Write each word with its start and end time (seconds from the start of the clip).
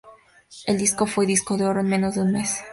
El 0.65 0.79
disco 0.79 1.05
fue 1.05 1.27
disco 1.27 1.57
de 1.57 1.65
oro 1.67 1.81
en 1.81 1.87
menos 1.89 2.15
de 2.15 2.21
un 2.23 2.31
mes. 2.31 2.63